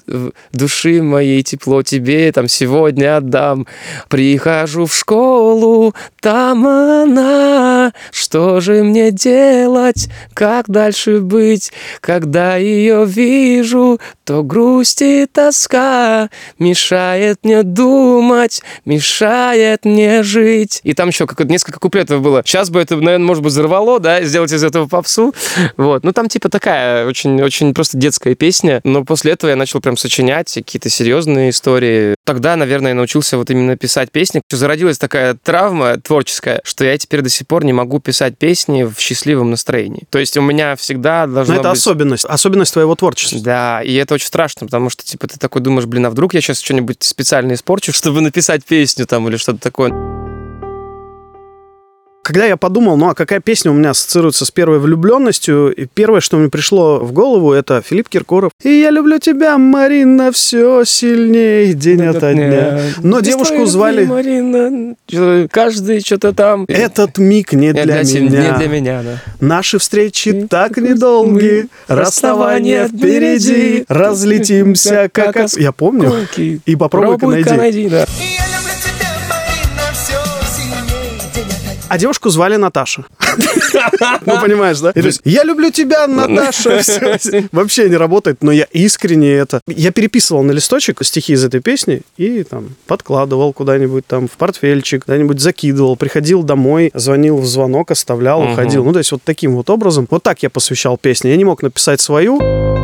души 0.52 1.02
моей 1.02 1.42
тепло 1.42 1.82
тебе 1.82 2.30
там 2.32 2.48
сегодня 2.48 3.16
отдам. 3.16 3.66
Прихожу 4.08 4.86
в 4.86 4.94
школу, 4.94 5.94
там 6.20 6.66
она. 6.66 7.92
Что 8.12 8.60
же 8.60 8.82
мне 8.82 9.10
делать? 9.10 9.95
Как 10.34 10.69
дальше 10.69 11.20
быть? 11.20 11.72
Когда 12.00 12.56
ее 12.56 13.04
вижу, 13.06 14.00
то 14.25 14.43
грусть 14.43 15.02
и 15.02 15.26
тоска 15.26 16.28
мешает 16.58 17.38
мне 17.43 17.62
думать, 17.62 18.62
мешает 18.84 19.84
мне 19.84 20.22
жить. 20.22 20.81
И 20.82 20.94
там 20.94 21.08
еще 21.08 21.26
как 21.26 21.44
несколько 21.48 21.78
куплетов 21.78 22.22
было. 22.22 22.43
Сейчас 22.44 22.70
бы 22.70 22.81
это, 22.81 22.96
наверное, 22.96 23.26
может 23.26 23.43
быть, 23.43 23.52
взорвало, 23.52 24.00
да, 24.00 24.22
сделать 24.22 24.52
из 24.52 24.64
этого 24.64 24.87
попсу. 24.87 25.34
Вот. 25.76 26.04
Ну, 26.04 26.12
там 26.12 26.28
типа 26.28 26.49
такая 26.49 27.06
очень, 27.06 27.40
очень 27.42 27.72
просто 27.75 27.96
детская 27.96 28.34
песня. 28.34 28.81
Но 28.84 29.04
после 29.04 29.32
этого 29.32 29.50
я 29.50 29.56
начал 29.56 29.81
прям 29.81 29.96
сочинять 29.96 30.52
какие-то 30.52 30.88
серьезные 30.88 31.50
истории. 31.50 32.15
Тогда, 32.26 32.56
наверное, 32.56 32.90
я 32.90 32.94
научился 32.96 33.38
вот 33.38 33.50
именно 33.50 33.76
писать 33.76 34.11
песни. 34.11 34.43
Зародилась 34.50 34.99
такая 34.99 35.34
травма 35.34 35.96
творческая, 35.99 36.61
что 36.64 36.84
я 36.84 36.99
теперь 36.99 37.23
до 37.23 37.28
сих 37.28 37.46
пор 37.46 37.64
не 37.64 37.73
могу 37.73 38.00
писать 38.00 38.37
песни 38.37 38.82
в 38.82 38.99
счастливом 38.99 39.52
настроении. 39.52 40.08
То 40.11 40.19
есть 40.19 40.37
у 40.37 40.43
меня 40.43 40.75
всегда 40.75 41.28
должно 41.28 41.55
Но 41.55 41.61
это 41.61 41.70
быть... 41.70 41.78
особенность, 41.78 42.25
особенность 42.25 42.73
твоего 42.73 42.96
творчества. 42.96 43.38
Да, 43.40 43.81
и 43.81 43.94
это 43.94 44.14
очень 44.14 44.26
страшно, 44.26 44.67
потому 44.67 44.90
что, 44.90 45.05
типа, 45.05 45.28
ты 45.28 45.38
такой 45.38 45.62
думаешь, 45.62 45.87
блин, 45.87 46.06
а 46.06 46.11
вдруг 46.11 46.34
я 46.34 46.40
сейчас 46.40 46.61
что-нибудь 46.61 47.05
специально 47.05 47.55
испорчу, 47.55 47.93
чтобы 47.94 48.20
написать 48.20 48.64
песню 48.64 49.06
там 49.06 49.28
или 49.28 49.37
что-то 49.37 49.61
такое. 49.61 50.15
Когда 52.26 52.44
я 52.44 52.56
подумал, 52.56 52.96
ну 52.96 53.08
а 53.08 53.14
какая 53.14 53.38
песня 53.38 53.70
у 53.70 53.75
меня 53.75 53.90
ассоциируется 53.90 54.44
с 54.44 54.50
первой 54.50 54.81
влюбленностью, 54.81 55.73
и 55.73 55.87
первое, 55.87 56.20
что 56.20 56.37
мне 56.38 56.49
пришло 56.49 56.99
в 56.99 57.12
голову, 57.12 57.52
это 57.52 57.81
Филипп 57.87 58.08
Киркоров. 58.08 58.50
И 58.64 58.69
я 58.81 58.90
люблю 58.90 59.20
тебя, 59.20 59.56
Марина, 59.58 60.32
все 60.32 60.82
сильнее 60.84 61.73
день 61.73 62.05
ото 62.05 62.34
дня. 62.34 62.81
Но 63.00 63.20
Без 63.20 63.28
девушку 63.28 63.55
твоей 63.55 63.67
звали... 63.70 64.00
любви, 64.00 64.40
Марина, 64.43 65.49
каждый 65.52 66.00
что-то 66.00 66.32
там. 66.32 66.64
Этот 66.67 67.19
миг 67.19 67.52
не 67.52 67.69
Не 67.69 67.73
для 67.84 68.02
се- 68.02 68.20
меня. 68.20 68.50
Не 68.50 68.58
для 68.58 68.69
меня, 68.69 69.02
да. 69.05 69.23
Наши 69.38 69.78
встречи 69.78 70.49
так 70.50 70.78
недолги, 70.78 71.69
расставание 71.87 72.88
впереди, 72.88 73.84
разлетимся 73.87 75.08
как... 75.12 75.37
ос- 75.37 75.56
Я 75.56 75.70
помню. 75.70 76.12
И 76.37 76.75
попробуй-ка 76.75 77.19
Пробуй-ка 77.20 77.55
найди. 77.55 77.84
найди, 77.84 77.88
да. 77.88 78.06
А 81.88 81.98
девушку 81.98 82.30
звали 82.30 82.56
Наташа. 82.56 83.04
Ну, 84.24 84.40
понимаешь, 84.40 84.80
да? 84.80 84.92
Я 85.24 85.44
люблю 85.44 85.70
тебя, 85.70 86.06
Наташа. 86.06 86.80
Вообще 87.52 87.88
не 87.88 87.96
работает, 87.96 88.42
но 88.42 88.50
я 88.50 88.66
искренне 88.72 89.32
это... 89.32 89.60
Я 89.66 89.92
переписывал 89.92 90.42
на 90.42 90.52
листочек 90.52 91.04
стихи 91.04 91.34
из 91.34 91.44
этой 91.44 91.60
песни 91.60 92.02
и 92.16 92.42
там 92.42 92.70
подкладывал 92.86 93.52
куда-нибудь 93.52 94.06
там 94.06 94.28
в 94.28 94.32
портфельчик, 94.32 95.04
куда-нибудь 95.04 95.40
закидывал, 95.40 95.96
приходил 95.96 96.42
домой, 96.42 96.90
звонил 96.94 97.38
в 97.38 97.46
звонок, 97.46 97.90
оставлял, 97.90 98.42
уходил. 98.42 98.84
Ну, 98.84 98.92
то 98.92 98.98
есть 98.98 99.12
вот 99.12 99.22
таким 99.24 99.54
вот 99.54 99.70
образом. 99.70 100.06
Вот 100.10 100.22
так 100.22 100.42
я 100.42 100.50
посвящал 100.50 100.96
песни. 100.96 101.28
Я 101.28 101.36
не 101.36 101.44
мог 101.44 101.62
написать 101.62 102.00
свою. 102.00 102.75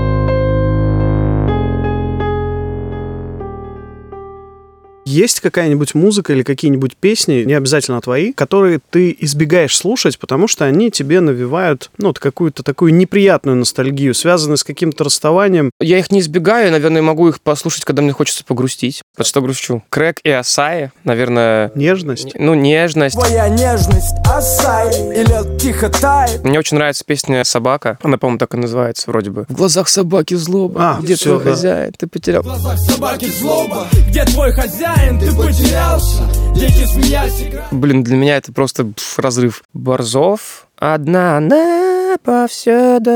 Есть 5.04 5.40
какая-нибудь 5.40 5.94
музыка 5.94 6.32
или 6.32 6.42
какие-нибудь 6.44 6.96
песни, 6.96 7.42
не 7.44 7.54
обязательно 7.54 8.00
твои, 8.00 8.32
которые 8.32 8.78
ты 8.90 9.14
избегаешь 9.20 9.76
слушать, 9.76 10.18
потому 10.18 10.46
что 10.46 10.64
они 10.64 10.90
тебе 10.92 11.20
навевают, 11.20 11.90
ну, 11.98 12.08
вот 12.08 12.18
какую-то 12.20 12.62
такую 12.62 12.94
неприятную 12.94 13.56
ностальгию, 13.56 14.14
связанную 14.14 14.58
с 14.58 14.64
каким-то 14.64 15.04
расставанием. 15.04 15.70
Я 15.80 15.98
их 15.98 16.12
не 16.12 16.20
избегаю, 16.20 16.70
наверное, 16.70 17.02
могу 17.02 17.28
их 17.28 17.40
послушать, 17.40 17.84
когда 17.84 18.00
мне 18.02 18.12
хочется 18.12 18.44
погрустить. 18.44 19.02
Вот 19.18 19.26
что 19.26 19.42
грущу. 19.42 19.82
Крэк 19.90 20.18
и 20.22 20.30
Асай, 20.30 20.90
наверное, 21.02 21.72
Нежность. 21.74 22.32
ну, 22.38 22.54
нежность. 22.54 23.16
Твоя 23.16 23.48
нежность, 23.48 24.14
осай, 24.26 24.88
и 25.16 25.24
лед 25.24 25.60
тихо 25.60 25.88
тает. 25.88 26.44
Мне 26.44 26.58
очень 26.60 26.76
нравится 26.76 27.04
песня 27.04 27.42
«Собака». 27.44 27.98
Она, 28.02 28.18
по-моему, 28.18 28.38
так 28.38 28.54
и 28.54 28.56
называется 28.56 29.10
вроде 29.10 29.30
бы. 29.30 29.46
В 29.48 29.54
глазах 29.54 29.88
собаки 29.88 30.34
злоба. 30.34 30.96
А, 30.96 31.00
Где 31.02 31.16
всё, 31.16 31.34
твой 31.40 31.44
да. 31.44 31.50
хозяин? 31.50 31.92
Ты 31.98 32.06
потерял. 32.06 32.42
В 32.42 32.46
глазах 32.46 32.78
собаки 32.78 33.26
злоба, 33.26 33.88
где 34.08 34.24
твой 34.24 34.52
хозяин, 34.52 34.91
ты 35.20 35.34
потерялся. 35.36 36.22
Дети 36.54 36.84
смеясь 36.86 37.42
играют. 37.42 37.72
Блин, 37.72 38.02
для 38.02 38.16
меня 38.16 38.36
это 38.36 38.52
просто 38.52 38.84
пф, 38.84 39.18
разрыв. 39.18 39.62
Борзов. 39.72 40.66
Одна 40.78 41.38
она 41.38 42.16
повсюду. 42.22 43.10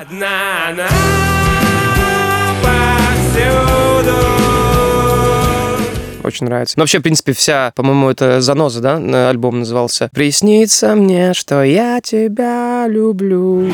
Одна 0.00 0.68
она 0.68 0.88
повсюду. 2.62 4.16
Очень 6.24 6.46
нравится. 6.46 6.78
Но 6.78 6.82
вообще, 6.82 7.00
в 7.00 7.02
принципе, 7.02 7.32
вся, 7.32 7.72
по-моему, 7.74 8.08
это 8.08 8.40
«Заноза», 8.40 8.80
да, 8.80 9.28
альбом 9.28 9.60
назывался. 9.60 10.08
«Приснится 10.12 10.94
мне, 10.94 11.34
что 11.34 11.62
я 11.64 12.00
тебя 12.00 12.86
люблю». 12.88 13.70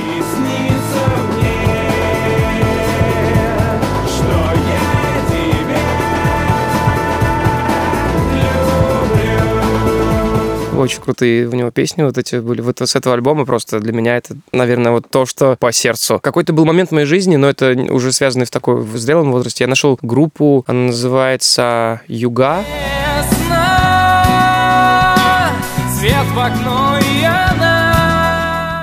Очень 10.79 11.03
крутые 11.03 11.49
у 11.49 11.53
него 11.55 11.71
песни 11.71 12.03
вот 12.03 12.17
эти 12.19 12.37
были. 12.37 12.61
Вот 12.61 12.81
с 12.81 12.95
этого 12.95 13.15
альбома 13.15 13.45
просто 13.45 13.81
для 13.81 13.93
меня 13.93 14.17
это, 14.17 14.37
наверное, 14.53 14.93
вот 14.93 15.11
то, 15.11 15.27
что 15.27 15.57
по 15.59 15.73
сердцу. 15.73 16.21
Какой-то 16.23 16.53
был 16.53 16.65
момент 16.65 16.91
в 16.91 16.93
моей 16.93 17.07
жизни, 17.07 17.35
но 17.37 17.49
это 17.49 17.77
уже 17.91 18.13
связано 18.13 18.45
в 18.45 18.51
такой 18.51 18.77
в 18.77 18.97
зрелом 18.97 19.33
возрасте. 19.33 19.65
Я 19.65 19.69
нашел 19.69 19.99
группу, 20.03 20.65
она 20.69 20.87
называется 20.87 22.01
«Юга». 22.07 22.65
Свет 25.99 26.27
в 26.33 26.39
окно 26.39 26.99
и. 27.01 27.19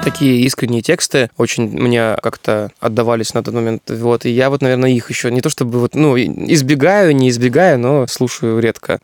Такие 0.05 0.41
искренние 0.41 0.83
тексты 0.83 1.31
очень 1.35 1.67
мне 1.67 2.15
как-то 2.21 2.69
отдавались 2.79 3.33
на 3.33 3.41
тот 3.41 3.55
момент. 3.55 3.81
Вот, 3.87 4.25
и 4.25 4.29
я 4.29 4.51
вот, 4.51 4.61
наверное, 4.61 4.91
их 4.91 5.09
еще 5.09 5.31
не 5.31 5.41
то 5.41 5.49
чтобы 5.49 5.79
вот, 5.79 5.95
ну, 5.95 6.15
избегаю, 6.15 7.15
не 7.15 7.29
избегаю, 7.29 7.79
но 7.79 8.05
слушаю 8.05 8.59
редко. 8.59 8.99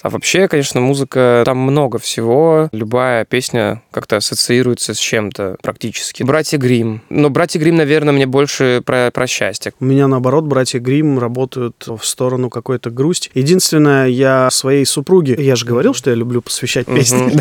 А 0.00 0.10
вообще, 0.10 0.46
конечно, 0.46 0.80
музыка, 0.80 1.42
там 1.44 1.58
много 1.58 1.98
всего. 1.98 2.68
Любая 2.70 3.24
песня 3.24 3.82
как-то 3.90 4.16
ассоциируется 4.16 4.94
с 4.94 4.98
чем-то 4.98 5.56
практически. 5.60 6.22
Братья 6.22 6.56
Грим. 6.56 7.02
Но 7.10 7.30
Братья 7.30 7.58
Грим, 7.58 7.76
наверное, 7.76 8.12
мне 8.12 8.26
больше 8.26 8.80
про, 8.86 9.10
про 9.10 9.26
счастье. 9.26 9.72
У 9.80 9.84
меня, 9.84 10.06
наоборот, 10.06 10.44
Братья 10.44 10.78
Грим 10.78 11.18
работают 11.18 11.84
в 11.88 12.04
сторону 12.04 12.48
какой-то 12.48 12.90
грусти. 12.90 13.30
Единственное, 13.34 14.06
я 14.06 14.48
своей 14.50 14.84
супруге... 14.86 15.34
Я 15.36 15.56
же 15.56 15.66
говорил, 15.66 15.94
что 15.94 16.10
я 16.10 16.16
люблю 16.16 16.42
посвящать 16.42 16.86
песни. 16.86 17.32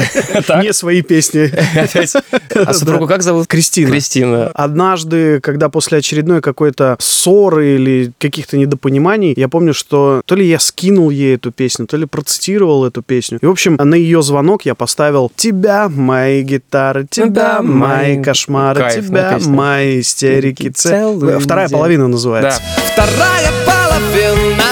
Не 0.63 0.73
свои 0.73 1.03
песни. 1.03 1.51
А 2.57 2.73
супругу 2.73 3.05
как 3.05 3.21
зовут? 3.21 3.45
Кристина. 3.45 3.91
Кристина. 3.91 4.47
Однажды, 4.47 5.39
когда 5.41 5.69
после 5.69 5.99
очередной 5.99 6.41
какой-то 6.41 6.95
ссоры 6.99 7.75
или 7.75 8.11
каких-то 8.17 8.57
недопониманий, 8.57 9.33
я 9.37 9.47
помню, 9.47 9.75
что 9.75 10.21
то 10.25 10.33
ли 10.33 10.47
я 10.47 10.57
скинул 10.57 11.11
ей 11.11 11.35
эту 11.35 11.51
песню, 11.51 11.85
то 11.85 11.97
ли 11.97 12.05
процитировал 12.07 12.47
процитировал 12.48 12.86
эту 12.86 13.01
песню. 13.01 13.39
И, 13.42 13.46
в 13.46 13.51
общем, 13.51 13.75
на 13.75 13.96
ее 13.96 14.22
звонок 14.22 14.66
я 14.66 14.74
поставил 14.74 15.32
«Тебя, 15.36 15.89
мои 15.89 16.44
гитары, 16.44 17.06
тебя, 17.10 17.62
мои 17.62 18.22
кошмары, 18.22 18.80
Кайф, 18.80 19.08
тебя, 19.08 19.38
мои 19.46 20.00
истерики». 20.00 20.70
Целую 20.70 21.39
Вторая 21.39 21.68
половина 21.68 22.08
называется. 22.08 22.62
Да. 22.62 22.84
Вторая 22.94 23.51
половина 23.66 24.66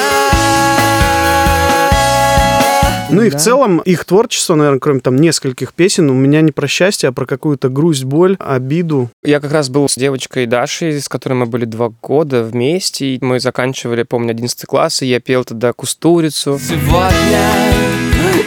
Ну 3.16 3.24
и 3.24 3.30
в 3.30 3.36
целом 3.36 3.80
их 3.80 4.06
творчество, 4.06 4.56
наверное, 4.56 4.80
кроме 4.80 5.00
там 5.00 5.16
нескольких 5.16 5.74
песен, 5.74 6.10
у 6.10 6.14
меня 6.14 6.42
не 6.42 6.52
про 6.52 6.68
счастье, 6.68 7.10
а 7.10 7.12
про 7.12 7.26
какую-то 7.26 7.70
грусть, 7.70 8.04
боль, 8.04 8.36
обиду. 8.40 9.10
Я 9.24 9.40
как 9.40 9.52
раз 9.52 9.70
был 9.70 9.88
с 9.88 9.96
девочкой 9.96 10.46
Дашей, 10.46 11.00
с 11.00 11.08
которой 11.08 11.34
мы 11.34 11.46
были 11.46 11.66
два 11.66 11.92
года 12.02 12.44
вместе. 12.44 13.16
И 13.16 13.20
мы 13.24 13.40
заканчивали, 13.40 14.04
помню, 14.04 14.32
11 14.32 14.66
класс, 14.66 15.02
и 15.02 15.08
я 15.08 15.20
пел 15.20 15.44
тогда 15.44 15.74
«Кустурицу». 15.74 16.60
Сегодня 16.62 17.86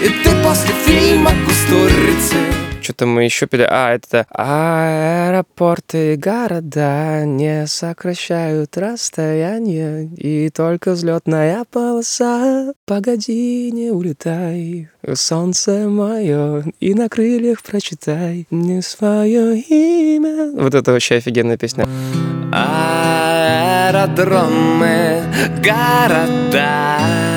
и 0.02 0.08
ты 0.22 0.30
после 0.44 0.74
фильма 0.84 1.32
«Кустурицы» 1.46 2.57
что-то 2.82 3.06
мы 3.06 3.24
еще 3.24 3.46
пели. 3.46 3.66
А, 3.68 3.92
это 3.94 4.26
аэропорты 4.30 6.16
города 6.16 7.24
не 7.24 7.66
сокращают 7.66 8.76
расстояние, 8.76 10.10
и 10.16 10.50
только 10.50 10.92
взлетная 10.92 11.64
полоса. 11.70 12.72
Погоди, 12.86 13.70
не 13.72 13.90
улетай, 13.90 14.88
солнце 15.14 15.88
мое, 15.88 16.64
и 16.80 16.94
на 16.94 17.08
крыльях 17.08 17.62
прочитай 17.62 18.46
не 18.50 18.82
свое 18.82 19.58
имя. 19.60 20.52
Вот 20.52 20.74
это 20.74 20.92
вообще 20.92 21.16
офигенная 21.16 21.56
песня. 21.56 21.86
Аэродромы, 23.90 25.22
города 25.62 27.27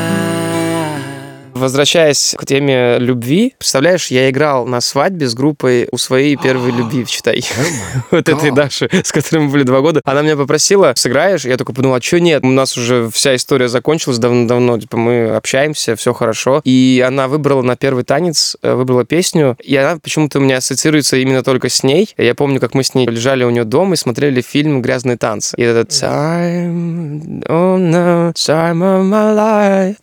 Возвращаясь 1.62 2.34
к 2.40 2.44
теме 2.44 2.98
любви, 2.98 3.54
представляешь, 3.60 4.08
я 4.08 4.32
играл 4.32 4.66
на 4.66 4.82
свадьбе 4.82 5.28
с 5.28 5.36
группой 5.36 5.88
у 5.92 5.98
своей 5.98 6.36
первой 6.36 6.72
любви, 6.72 7.06
читай. 7.08 7.44
Вот 8.10 8.28
этой 8.28 8.50
Даши, 8.50 8.90
с 8.92 9.12
которой 9.12 9.44
мы 9.44 9.52
были 9.52 9.64
два 9.64 9.82
года. 9.82 10.02
Она 10.04 10.24
меня 10.24 10.36
попросила, 10.36 10.94
сыграешь? 10.96 11.46
Я 11.46 11.58
только 11.58 11.72
подумал, 11.72 11.98
а 11.98 12.02
что 12.02 12.20
нет? 12.20 12.44
У 12.44 12.48
нас 12.48 12.76
уже 12.78 13.12
вся 13.12 13.36
история 13.36 13.68
закончилась 13.68 14.18
давно-давно, 14.18 14.80
типа 14.80 14.98
мы 14.98 15.30
общаемся, 15.30 15.96
все 15.96 16.14
хорошо. 16.14 16.62
И 16.64 17.04
она 17.08 17.28
выбрала 17.28 17.62
на 17.62 17.76
первый 17.76 18.04
танец, 18.04 18.58
э, 18.64 18.74
выбрала 18.74 19.06
песню, 19.06 19.56
и 19.64 19.76
она 19.76 20.00
почему-то 20.00 20.40
у 20.40 20.42
меня 20.42 20.58
ассоциируется 20.58 21.18
именно 21.18 21.44
только 21.44 21.70
с 21.70 21.84
ней. 21.84 22.10
Я 22.18 22.34
помню, 22.34 22.60
как 22.60 22.74
мы 22.74 22.84
с 22.84 22.96
ней 22.96 23.06
лежали 23.06 23.44
у 23.44 23.52
нее 23.52 23.66
дома 23.66 23.94
и 23.94 23.98
смотрели 23.98 24.42
фильм 24.42 24.82
«Грязные 24.82 25.18
танцы». 25.18 25.56
И 25.58 25.62
этот 25.62 25.90
time, 25.90 27.44
oh 27.48 27.78
no, 27.78 28.34
time 28.34 28.82
of 28.82 29.04
my 29.04 29.36
life, 29.36 29.96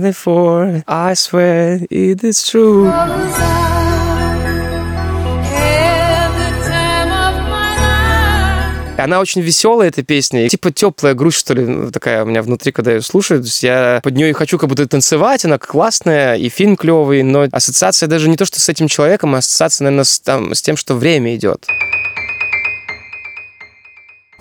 before. 0.00 0.82
I 0.86 1.14
swear 1.14 1.86
it 1.90 2.22
is 2.22 2.42
true. 2.44 2.90
Она 8.98 9.18
очень 9.20 9.40
веселая, 9.40 9.88
эта 9.88 10.02
песня. 10.02 10.48
Типа 10.48 10.70
теплая 10.70 11.14
грусть, 11.14 11.38
что 11.38 11.54
ли, 11.54 11.90
такая 11.90 12.22
у 12.22 12.26
меня 12.26 12.42
внутри, 12.42 12.70
когда 12.70 12.92
я 12.92 12.98
ее 12.98 13.02
слушаю. 13.02 13.40
То 13.40 13.46
есть 13.46 13.62
я 13.62 14.00
под 14.02 14.14
нее 14.14 14.32
хочу 14.32 14.58
как 14.58 14.68
будто 14.68 14.86
танцевать, 14.86 15.44
она 15.44 15.58
классная, 15.58 16.36
и 16.36 16.48
фильм 16.48 16.76
клевый, 16.76 17.22
но 17.22 17.48
ассоциация 17.50 18.06
даже 18.06 18.28
не 18.28 18.36
то, 18.36 18.44
что 18.44 18.60
с 18.60 18.68
этим 18.68 18.86
человеком, 18.86 19.34
а 19.34 19.38
ассоциация, 19.38 19.86
наверное, 19.86 20.04
с, 20.04 20.20
там, 20.20 20.54
с 20.54 20.62
тем, 20.62 20.76
что 20.76 20.94
время 20.94 21.34
идет. 21.34 21.66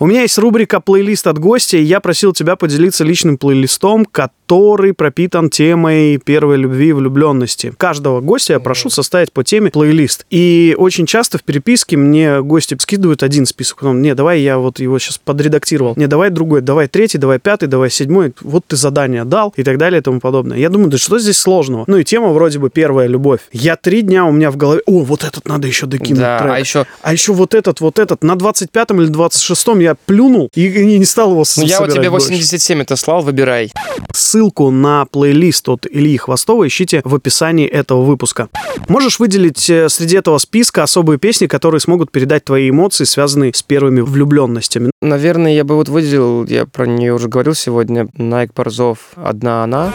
У 0.01 0.08
меня 0.08 0.24
есть 0.24 0.39
рубрика 0.39 0.79
«Плейлист 0.79 1.27
от 1.27 1.38
гостя», 1.38 1.77
и 1.77 1.84
я 1.84 2.00
просил 2.00 2.34
тебя 2.34 2.55
поделиться 2.55 3.03
личным 3.03 3.38
плейлистом, 3.38 4.03
который 4.03 4.96
пропитан 4.96 5.51
темой 5.51 6.17
первой 6.17 6.58
любви 6.58 6.88
и 6.88 6.91
влюбленности. 6.91 7.72
Каждого 7.77 8.20
гостя 8.20 8.53
я 8.53 8.60
прошу 8.60 8.89
составить 8.89 9.31
по 9.31 9.43
теме 9.43 9.70
плейлист. 9.70 10.25
И 10.31 10.75
очень 10.75 11.05
часто 11.05 11.38
в 11.38 11.43
переписке 11.43 11.98
мне 11.98 12.41
гости 12.41 12.75
скидывают 12.79 13.22
один 13.22 13.46
список. 13.46 13.77
Потом, 13.77 14.01
не, 14.01 14.15
давай 14.15 14.41
я 14.41 14.58
вот 14.58 14.79
его 14.79 14.98
сейчас 14.98 15.20
подредактировал. 15.20 15.93
Не, 15.96 16.08
давай 16.08 16.31
другой, 16.31 16.62
давай 16.62 16.88
третий, 16.88 17.20
давай 17.20 17.38
пятый, 17.38 17.67
давай 17.67 17.91
седьмой. 17.91 18.34
Вот 18.41 18.65
ты 18.65 18.77
задание 18.77 19.24
дал 19.24 19.53
и 19.55 19.62
так 19.62 19.77
далее 19.77 20.00
и 20.00 20.03
тому 20.03 20.20
подобное. 20.20 20.58
Я 20.58 20.70
думаю, 20.70 20.89
да 20.89 20.98
что 20.98 21.20
здесь 21.20 21.38
сложного? 21.38 21.84
Ну 21.86 21.98
и 21.98 22.03
тема 22.03 22.29
вроде 22.29 22.58
бы 22.58 22.72
первая 22.72 23.05
любовь. 23.05 23.41
Я 23.51 23.75
три 23.75 24.01
дня 24.01 24.25
у 24.25 24.31
меня 24.31 24.50
в 24.50 24.58
голове, 24.58 24.81
о, 24.88 25.03
вот 25.03 25.24
этот 25.24 25.48
надо 25.48 25.67
еще 25.67 25.86
докинуть 25.86 26.22
да, 26.22 26.39
трек. 26.39 26.53
А 26.53 26.60
еще... 26.60 26.86
а 27.03 27.13
еще 27.13 27.34
вот 27.34 27.53
этот, 27.53 27.81
вот 27.81 28.00
этот. 28.00 28.24
На 28.24 28.34
25-м 28.34 29.00
или 29.00 29.12
26-м 29.12 29.79
я 29.79 29.90
плюнул 30.05 30.50
и, 30.55 30.67
и 30.67 30.98
не 30.98 31.05
стал 31.05 31.31
его 31.31 31.43
Ну, 31.57 31.63
я 31.63 31.79
вот 31.79 31.91
тебе 31.91 32.10
87 32.10 32.77
больше. 32.77 32.83
это 32.83 32.95
слал, 32.95 33.21
выбирай. 33.21 33.71
Ссылку 34.13 34.69
на 34.71 35.05
плейлист 35.05 35.69
от 35.69 35.86
Ильи 35.89 36.17
Хвостова 36.17 36.67
ищите 36.67 37.01
в 37.03 37.15
описании 37.15 37.67
этого 37.67 38.03
выпуска. 38.03 38.50
Можешь 38.88 39.19
выделить 39.19 39.69
э, 39.69 39.89
среди 39.89 40.17
этого 40.17 40.38
списка 40.38 40.83
особые 40.83 41.17
песни, 41.17 41.48
которые 41.48 41.81
смогут 41.81 42.12
передать 42.12 42.45
твои 42.45 42.69
эмоции, 42.69 43.03
связанные 43.03 43.53
с 43.53 43.63
первыми 43.63 44.01
влюбленностями? 44.01 44.91
Наверное, 45.01 45.53
я 45.53 45.63
бы 45.63 45.75
вот 45.75 45.89
выделил, 45.89 46.45
я 46.45 46.65
про 46.65 46.86
нее 46.86 47.13
уже 47.13 47.27
говорил 47.27 47.53
сегодня, 47.53 48.07
Найк 48.15 48.53
Борзов 48.53 49.00
«Одна 49.15 49.63
она». 49.63 49.91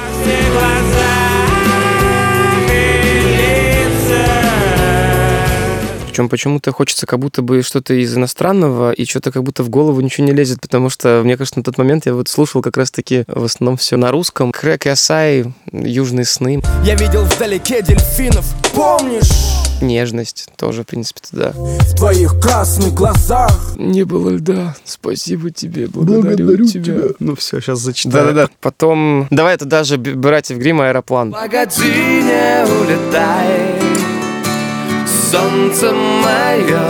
Причем 6.17 6.31
почему-то 6.31 6.73
хочется 6.73 7.05
как 7.05 7.19
будто 7.19 7.43
бы 7.43 7.61
что-то 7.61 7.93
из 7.93 8.17
иностранного, 8.17 8.91
и 8.91 9.05
что-то 9.05 9.31
как 9.31 9.43
будто 9.43 9.63
в 9.63 9.69
голову 9.69 10.01
ничего 10.01 10.27
не 10.27 10.33
лезет, 10.33 10.63
потому 10.63 10.89
что, 10.89 11.21
мне 11.23 11.37
кажется, 11.37 11.59
на 11.59 11.63
тот 11.63 11.77
момент 11.77 12.07
я 12.07 12.15
вот 12.15 12.29
слушал 12.29 12.63
как 12.63 12.79
раз-таки 12.79 13.25
в 13.29 13.45
основном 13.45 13.77
все 13.77 13.99
на 13.99 14.11
русском. 14.11 14.51
Крэк 14.51 14.87
и 14.87 14.89
Асай, 14.89 15.53
Южные 15.71 16.25
сны. 16.25 16.63
Я 16.87 16.95
видел 16.95 17.23
вдалеке 17.25 17.83
дельфинов, 17.83 18.47
помнишь? 18.75 19.31
Нежность 19.83 20.49
тоже, 20.57 20.85
в 20.85 20.87
принципе, 20.87 21.21
да. 21.33 21.51
В 21.51 21.97
твоих 21.97 22.41
красных 22.41 22.95
глазах 22.95 23.75
Не 23.77 24.05
было 24.05 24.31
льда. 24.31 24.75
Спасибо 24.87 25.51
тебе, 25.51 25.87
благодарю, 25.87 26.47
благодарю 26.47 26.65
тебя. 26.65 26.95
тебя. 26.95 27.09
Ну 27.19 27.37
все, 27.37 27.61
сейчас 27.61 27.81
зачитаю. 27.81 28.29
Да-да-да. 28.29 28.49
Потом, 28.63 29.27
давай 29.31 29.55
это 29.55 29.67
даже 29.67 29.99
братьев 29.99 30.57
Грим 30.57 30.81
аэроплан. 30.81 31.33
Погоди, 31.33 31.83
не 31.83 32.65
улетай 32.65 33.96
солнце 35.07 35.93
мое. 35.93 36.81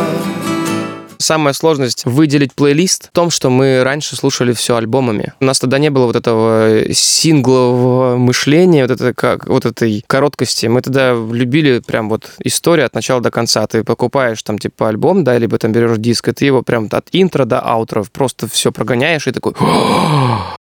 Самая 1.18 1.54
сложность 1.54 2.04
выделить 2.04 2.52
плейлист 2.54 3.08
в 3.08 3.12
том, 3.12 3.30
что 3.30 3.50
мы 3.50 3.82
раньше 3.82 4.16
слушали 4.16 4.52
все 4.52 4.76
альбомами. 4.76 5.32
У 5.40 5.44
нас 5.44 5.58
тогда 5.58 5.78
не 5.78 5.90
было 5.90 6.06
вот 6.06 6.16
этого 6.16 6.92
синглового 6.92 8.16
мышления, 8.16 8.82
вот, 8.82 8.92
это, 8.92 9.14
как, 9.14 9.48
вот 9.48 9.64
этой 9.64 10.04
короткости. 10.06 10.66
Мы 10.66 10.82
тогда 10.82 11.14
любили 11.14 11.80
прям 11.80 12.08
вот 12.08 12.30
историю 12.44 12.86
от 12.86 12.94
начала 12.94 13.20
до 13.20 13.30
конца. 13.30 13.66
Ты 13.66 13.82
покупаешь 13.82 14.42
там 14.42 14.58
типа 14.58 14.88
альбом, 14.88 15.24
да, 15.24 15.38
либо 15.38 15.58
там 15.58 15.72
берешь 15.72 15.98
диск, 15.98 16.28
и 16.28 16.32
ты 16.32 16.44
его 16.44 16.62
прям 16.62 16.88
от 16.92 17.08
интро 17.12 17.44
до 17.44 17.60
аутро 17.60 18.04
просто 18.12 18.46
все 18.46 18.70
прогоняешь 18.70 19.26
и 19.26 19.32
такой 19.32 19.54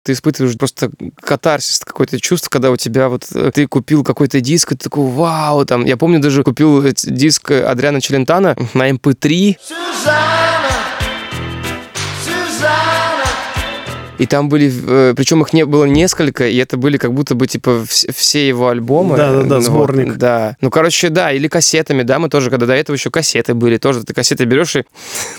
ты 0.09 0.13
испытываешь 0.13 0.57
просто 0.57 0.89
катарсис, 1.21 1.81
какое-то 1.85 2.19
чувство, 2.19 2.49
когда 2.49 2.71
у 2.71 2.77
тебя 2.77 3.09
вот 3.09 3.27
э, 3.35 3.51
ты 3.53 3.67
купил 3.67 4.03
какой-то 4.03 4.41
диск, 4.41 4.71
и 4.71 4.75
ты 4.75 4.85
такой, 4.85 5.05
вау, 5.11 5.65
там, 5.65 5.85
я 5.85 5.97
помню, 5.97 6.19
даже 6.19 6.43
купил 6.43 6.83
диск 7.03 7.51
Адриана 7.51 8.01
Челентана 8.01 8.55
на 8.73 8.89
MP3. 8.89 9.55
Эм 10.07 10.48
И 14.19 14.25
там 14.25 14.49
были, 14.49 14.71
э, 14.85 15.13
причем 15.15 15.41
их 15.41 15.53
не 15.53 15.65
было 15.65 15.85
несколько, 15.85 16.47
и 16.47 16.57
это 16.57 16.75
были 16.75 16.97
как 16.97 17.13
будто 17.13 17.35
бы 17.35 17.47
типа 17.47 17.85
все 17.87 18.47
его 18.47 18.67
альбомы. 18.67 19.15
Да-да-да, 19.15 19.55
ну, 19.55 19.61
сборник. 19.61 20.07
Вот, 20.09 20.17
да. 20.17 20.57
Ну, 20.59 20.69
короче, 20.69 21.07
да, 21.07 21.31
или 21.31 21.47
кассетами, 21.47 22.03
да, 22.03 22.19
мы 22.19 22.27
тоже, 22.27 22.49
когда 22.49 22.65
до 22.65 22.73
этого 22.73 22.95
еще 22.95 23.09
кассеты 23.09 23.53
были, 23.53 23.77
тоже 23.77 24.03
ты 24.03 24.13
кассеты 24.13 24.43
берешь 24.43 24.75
и... 24.75 24.83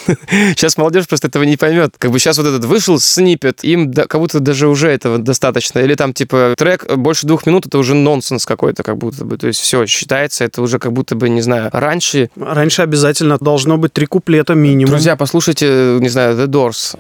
сейчас 0.57 0.79
молодежь 0.79 1.07
просто 1.07 1.29
этого 1.29 1.43
не 1.43 1.59
поймет. 1.59 1.95
Как 1.99 2.11
бы 2.11 2.19
сейчас 2.19 2.39
вот 2.39 2.47
этот 2.47 2.65
вышел 2.65 2.99
снипет, 2.99 3.63
им 3.65 3.91
да, 3.91 4.07
как 4.07 4.19
будто 4.19 4.41
даже 4.41 4.67
уже 4.67 4.89
этого 4.89 5.19
достаточно. 5.19 5.81
Или 5.81 5.95
там 5.95 6.15
типа 6.15 6.55
трек 6.57 6.91
больше 6.97 7.27
двух 7.27 7.45
минут, 7.45 7.67
это 7.67 7.77
уже 7.77 7.95
нонсенс 7.95 8.47
какой-то 8.47 8.83
как 8.83 8.97
будто 8.97 9.27
бы. 9.27 9.37
То 9.37 9.47
есть 9.47 9.61
все, 9.61 9.85
считается, 9.85 10.45
это 10.45 10.63
уже 10.63 10.79
как 10.79 10.95
будто 10.95 11.15
бы, 11.17 11.29
не 11.29 11.43
знаю, 11.43 11.69
раньше... 11.71 12.31
Раньше 12.35 12.81
обязательно 12.81 13.37
должно 13.39 13.77
быть 13.77 13.93
три 13.93 14.07
куплета 14.07 14.55
минимум. 14.55 14.93
Друзья, 14.93 15.17
послушайте, 15.17 15.99
не 16.01 16.09
знаю, 16.09 16.35
The 16.35 16.47
Doors. 16.47 16.97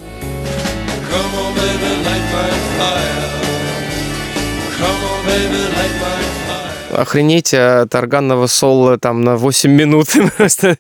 Охренеть 7.00 7.54
от 7.54 7.95
органного 7.95 8.47
соло 8.47 8.99
там 8.99 9.23
на 9.23 9.37
8 9.37 9.71
минут. 9.71 10.09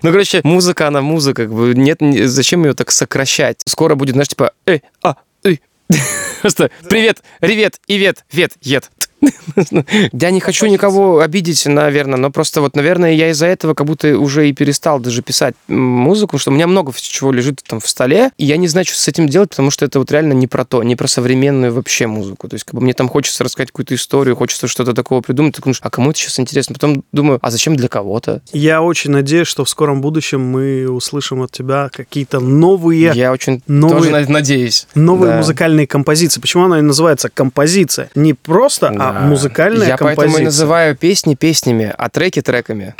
Ну, 0.02 0.12
короче, 0.12 0.40
музыка, 0.44 0.88
она 0.88 1.00
музыка. 1.00 1.42
Как 1.44 1.52
бы 1.52 1.74
нет, 1.74 1.98
зачем 2.00 2.64
ее 2.64 2.74
так 2.74 2.90
сокращать? 2.90 3.62
Скоро 3.66 3.94
будет, 3.94 4.12
знаешь, 4.12 4.28
типа, 4.28 4.52
эй, 4.66 4.82
а, 5.02 5.16
эй. 5.44 5.60
Просто 6.40 6.70
привет, 6.88 7.22
ревет, 7.40 7.80
ивет, 7.86 8.24
вет, 8.32 8.52
ед. 8.62 8.90
Я 10.12 10.30
не 10.30 10.40
хочу 10.40 10.66
никого 10.66 11.20
обидеть, 11.20 11.66
наверное, 11.66 12.18
но 12.18 12.30
просто 12.30 12.60
вот, 12.60 12.76
наверное, 12.76 13.12
я 13.12 13.30
из-за 13.30 13.46
этого 13.46 13.74
как 13.74 13.86
будто 13.86 14.18
уже 14.18 14.48
и 14.48 14.52
перестал 14.52 15.00
даже 15.00 15.22
писать 15.22 15.54
музыку, 15.68 16.38
что 16.38 16.50
у 16.50 16.54
меня 16.54 16.66
много 16.66 16.92
чего 16.96 17.32
лежит 17.32 17.62
там 17.66 17.80
в 17.80 17.88
столе, 17.88 18.30
и 18.38 18.44
я 18.44 18.56
не 18.56 18.68
знаю, 18.68 18.86
что 18.86 18.96
с 18.96 19.08
этим 19.08 19.28
делать, 19.28 19.50
потому 19.50 19.70
что 19.70 19.84
это 19.84 19.98
вот 19.98 20.10
реально 20.10 20.32
не 20.32 20.46
про 20.46 20.64
то, 20.64 20.82
не 20.82 20.96
про 20.96 21.06
современную 21.06 21.72
вообще 21.72 22.06
музыку. 22.06 22.48
То 22.48 22.54
есть 22.54 22.64
как 22.64 22.74
бы 22.74 22.80
мне 22.80 22.94
там 22.94 23.08
хочется 23.08 23.44
рассказать 23.44 23.70
какую-то 23.70 23.94
историю, 23.94 24.36
хочется 24.36 24.68
что-то 24.68 24.94
такого 24.94 25.20
придумать, 25.20 25.56
ты 25.56 25.62
думаешь, 25.62 25.80
а 25.82 25.90
кому 25.90 26.10
это 26.10 26.18
сейчас 26.18 26.38
интересно? 26.40 26.74
Потом 26.74 27.04
думаю, 27.12 27.38
а 27.42 27.50
зачем 27.50 27.76
для 27.76 27.88
кого-то? 27.88 28.42
Я 28.52 28.82
очень 28.82 29.10
надеюсь, 29.10 29.48
что 29.48 29.64
в 29.64 29.68
скором 29.68 30.00
будущем 30.00 30.40
мы 30.40 30.88
услышим 30.88 31.42
от 31.42 31.52
тебя 31.52 31.90
какие-то 31.92 32.40
новые... 32.40 33.12
Я 33.14 33.32
очень 33.32 33.62
новые, 33.66 34.12
тоже 34.12 34.30
надеюсь. 34.30 34.86
Новые 34.94 35.32
да. 35.32 35.36
музыкальные 35.38 35.86
композиции. 35.86 36.40
Почему 36.40 36.64
она 36.64 36.78
и 36.78 36.82
называется 36.82 37.28
композиция? 37.28 38.10
Не 38.14 38.34
просто, 38.34 38.90
да. 38.90 39.09
а 39.09 39.09
музыкальная 39.12 39.88
Я 39.88 39.96
композиция. 39.96 40.26
поэтому 40.26 40.42
и 40.42 40.44
называю 40.44 40.96
песни 40.96 41.34
песнями, 41.34 41.92
а 41.96 42.08
треки 42.08 42.40
треками 42.40 42.94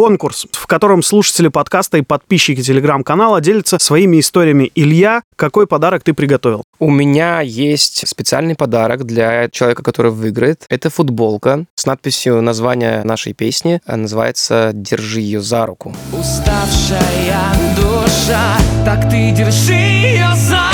конкурс, 0.00 0.46
в 0.52 0.66
котором 0.66 1.02
слушатели 1.02 1.48
подкаста 1.48 1.98
и 1.98 2.00
подписчики 2.00 2.62
телеграм-канала 2.62 3.42
делятся 3.42 3.78
своими 3.78 4.18
историями. 4.20 4.72
Илья, 4.74 5.20
какой 5.36 5.66
подарок 5.66 6.02
ты 6.02 6.14
приготовил? 6.14 6.64
У 6.78 6.90
меня 6.90 7.42
есть 7.42 8.08
специальный 8.08 8.54
подарок 8.54 9.04
для 9.04 9.50
человека, 9.50 9.82
который 9.82 10.10
выиграет. 10.10 10.64
Это 10.70 10.88
футболка 10.88 11.66
с 11.74 11.84
надписью 11.84 12.40
названия 12.40 13.04
нашей 13.04 13.34
песни. 13.34 13.82
Называется 13.86 14.70
«Держи 14.72 15.20
ее 15.20 15.42
за 15.42 15.66
руку». 15.66 15.94
Уставшая 16.18 17.52
душа, 17.76 18.56
так 18.86 19.02
ты 19.10 19.32
держи 19.32 19.74
ее 19.74 20.28
за 20.34 20.69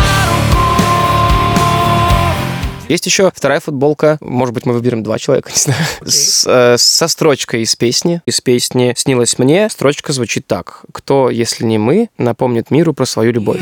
есть 2.89 3.07
еще 3.07 3.31
вторая 3.35 3.61
футболка. 3.61 4.19
Может 4.21 4.55
быть, 4.55 4.67
мы 4.67 4.73
выберем 4.73 5.03
два 5.03 5.19
человека, 5.19 5.51
не 5.55 5.59
знаю. 5.59 5.81
Okay. 6.01 6.11
С, 6.11 6.45
э, 6.47 6.77
со 6.79 7.09
строчкой 7.09 7.63
из 7.63 7.75
песни. 7.77 8.23
Из 8.27 8.41
песни 8.41 8.95
«Снилось 8.97 9.39
мне». 9.39 9.69
Строчка 9.71 10.13
звучит 10.13 10.47
так. 10.47 10.83
«Кто, 10.93 11.31
если 11.31 11.65
не 11.65 11.79
мы, 11.79 12.11
напомнит 12.19 12.71
миру 12.71 12.95
про 12.95 13.07
свою 13.07 13.33
любовь?» 13.33 13.61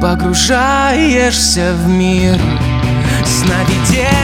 Погружаешься 0.00 1.74
в 1.82 1.88
мир 1.88 2.38
сновидений 3.24 4.23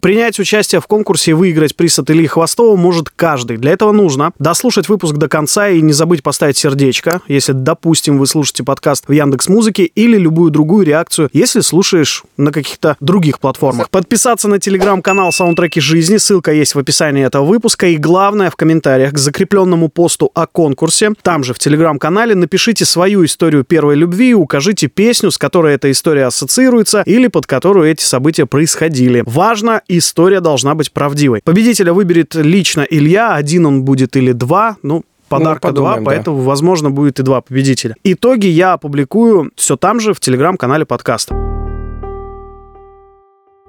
Принять 0.00 0.38
участие 0.38 0.80
в 0.80 0.86
конкурсе 0.86 1.32
и 1.32 1.34
выиграть 1.34 1.76
приз 1.76 1.98
от 1.98 2.10
Ильи 2.10 2.26
Хвостова 2.26 2.74
может 2.74 3.10
каждый. 3.10 3.58
Для 3.58 3.72
этого 3.72 3.92
нужно 3.92 4.32
дослушать 4.38 4.88
выпуск 4.88 5.16
до 5.16 5.28
конца 5.28 5.68
и 5.68 5.82
не 5.82 5.92
забыть 5.92 6.22
поставить 6.22 6.56
сердечко, 6.56 7.20
если, 7.28 7.52
допустим, 7.52 8.16
вы 8.16 8.26
слушаете 8.26 8.64
подкаст 8.64 9.08
в 9.08 9.12
Яндекс 9.12 9.48
Музыке 9.48 9.84
или 9.84 10.16
любую 10.16 10.50
другую 10.50 10.86
реакцию, 10.86 11.28
если 11.34 11.60
слушаешь 11.60 12.24
на 12.38 12.50
каких-то 12.50 12.96
других 13.00 13.40
платформах. 13.40 13.90
Подписаться 13.90 14.48
на 14.48 14.58
телеграм-канал 14.58 15.32
Саундтреки 15.32 15.80
жизни, 15.80 16.16
ссылка 16.16 16.52
есть 16.52 16.74
в 16.74 16.78
описании 16.78 17.26
этого 17.26 17.44
выпуска. 17.44 17.86
И 17.88 17.98
главное, 17.98 18.48
в 18.48 18.56
комментариях 18.56 19.12
к 19.12 19.18
закрепленному 19.18 19.90
посту 19.90 20.30
о 20.34 20.46
конкурсе, 20.46 21.12
там 21.22 21.44
же 21.44 21.52
в 21.52 21.58
телеграм-канале 21.58 22.34
напишите 22.34 22.86
свою 22.86 23.22
историю 23.26 23.64
первой 23.64 23.96
любви 23.96 24.30
и 24.30 24.34
укажите 24.34 24.86
песню, 24.86 25.30
с 25.30 25.36
которой 25.36 25.74
эта 25.74 25.90
история 25.90 26.24
ассоциируется 26.24 27.02
или 27.04 27.26
под 27.26 27.46
которую 27.46 27.90
эти 27.90 28.02
события 28.02 28.46
происходили. 28.46 29.22
Важно 29.26 29.82
история 29.98 30.40
должна 30.40 30.74
быть 30.74 30.92
правдивой. 30.92 31.40
Победителя 31.44 31.92
выберет 31.92 32.34
лично 32.34 32.80
Илья, 32.82 33.34
один 33.34 33.66
он 33.66 33.82
будет 33.82 34.16
или 34.16 34.32
два, 34.32 34.76
ну, 34.82 35.04
подарка 35.28 35.68
ну, 35.68 35.74
подумаем, 35.74 36.04
два, 36.04 36.12
поэтому, 36.12 36.38
возможно, 36.38 36.90
будет 36.90 37.20
и 37.20 37.22
два 37.22 37.40
победителя. 37.40 37.94
Итоги 38.04 38.46
я 38.46 38.74
опубликую 38.74 39.50
все 39.56 39.76
там 39.76 40.00
же 40.00 40.14
в 40.14 40.20
телеграм-канале 40.20 40.84
подкаста 40.84 41.36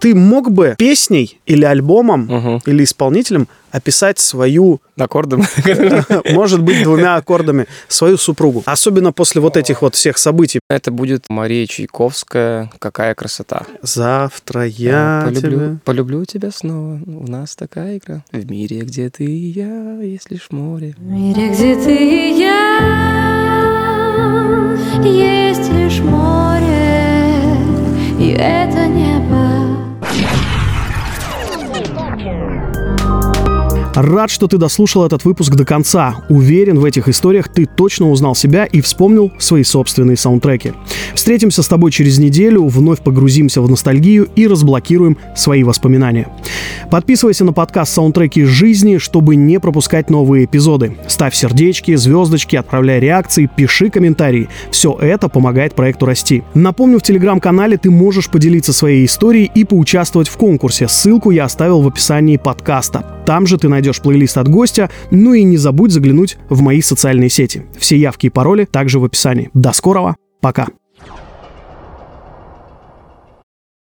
ты 0.01 0.15
мог 0.15 0.51
бы 0.51 0.75
песней 0.77 1.39
или 1.45 1.63
альбомом 1.63 2.29
угу. 2.29 2.61
или 2.65 2.83
исполнителем 2.83 3.47
описать 3.71 4.19
свою... 4.19 4.81
Аккордом? 4.97 5.43
Может 6.31 6.61
быть, 6.61 6.83
двумя 6.83 7.15
аккордами. 7.15 7.65
Свою 7.87 8.17
супругу. 8.17 8.61
Особенно 8.65 9.11
после 9.11 9.41
вот 9.41 9.57
этих 9.57 9.81
вот 9.81 9.95
всех 9.95 10.17
событий. 10.17 10.59
Это 10.69 10.91
будет 10.91 11.25
Мария 11.29 11.65
Чайковская 11.65 12.71
«Какая 12.77 13.15
красота». 13.15 13.65
Завтра 13.81 14.65
я 14.65 15.23
полюблю, 15.25 15.41
тебя... 15.41 15.77
Полюблю 15.85 16.25
тебя 16.25 16.51
снова. 16.51 16.99
У 17.05 17.27
нас 17.27 17.55
такая 17.55 17.97
игра. 17.97 18.23
В 18.31 18.51
мире, 18.51 18.81
где 18.81 19.09
ты 19.09 19.25
и 19.25 19.49
я, 19.49 19.99
есть 20.01 20.29
лишь 20.29 20.51
море. 20.51 20.93
В 20.97 21.01
мире, 21.01 21.49
где 21.49 21.75
ты 21.75 21.95
и 21.95 22.39
я, 22.39 23.71
есть 25.03 25.71
лишь 25.71 25.99
море. 25.99 27.21
И 28.19 28.35
это 28.37 28.85
небо. 28.85 29.20
Рад, 33.93 34.31
что 34.31 34.47
ты 34.47 34.57
дослушал 34.57 35.05
этот 35.05 35.25
выпуск 35.25 35.53
до 35.53 35.65
конца. 35.65 36.23
Уверен, 36.29 36.79
в 36.79 36.85
этих 36.85 37.09
историях 37.09 37.49
ты 37.49 37.65
точно 37.65 38.09
узнал 38.09 38.35
себя 38.35 38.63
и 38.63 38.79
вспомнил 38.79 39.31
свои 39.37 39.63
собственные 39.63 40.15
саундтреки. 40.15 40.71
Встретимся 41.13 41.61
с 41.61 41.67
тобой 41.67 41.91
через 41.91 42.17
неделю, 42.17 42.65
вновь 42.67 43.01
погрузимся 43.01 43.61
в 43.61 43.69
ностальгию 43.69 44.29
и 44.35 44.47
разблокируем 44.47 45.17
свои 45.35 45.63
воспоминания. 45.63 46.29
Подписывайся 46.89 47.43
на 47.43 47.51
подкаст 47.51 47.93
«Саундтреки 47.93 48.45
жизни», 48.45 48.97
чтобы 48.97 49.35
не 49.35 49.59
пропускать 49.59 50.09
новые 50.09 50.45
эпизоды. 50.45 50.97
Ставь 51.07 51.35
сердечки, 51.35 51.93
звездочки, 51.95 52.55
отправляй 52.55 53.01
реакции, 53.01 53.49
пиши 53.53 53.89
комментарии. 53.89 54.47
Все 54.71 54.97
это 55.01 55.27
помогает 55.27 55.75
проекту 55.75 56.05
расти. 56.05 56.43
Напомню, 56.53 56.99
в 56.99 57.03
телеграм-канале 57.03 57.77
ты 57.77 57.91
можешь 57.91 58.29
поделиться 58.29 58.71
своей 58.71 59.05
историей 59.05 59.51
и 59.53 59.65
поучаствовать 59.65 60.29
в 60.29 60.37
конкурсе. 60.37 60.87
Ссылку 60.87 61.31
я 61.31 61.43
оставил 61.43 61.81
в 61.81 61.87
описании 61.87 62.37
подкаста. 62.37 63.05
Там 63.25 63.45
же 63.45 63.57
ты 63.57 63.69
найдешь 63.91 64.01
плейлист 64.01 64.37
от 64.37 64.47
гостя, 64.47 64.89
ну 65.11 65.33
и 65.33 65.43
не 65.43 65.57
забудь 65.57 65.91
заглянуть 65.91 66.37
в 66.49 66.61
мои 66.61 66.81
социальные 66.81 67.29
сети. 67.29 67.63
Все 67.77 67.97
явки 67.97 68.27
и 68.27 68.29
пароли 68.29 68.65
также 68.65 68.99
в 68.99 69.05
описании. 69.05 69.49
До 69.53 69.71
скорого, 69.73 70.15
пока! 70.41 70.67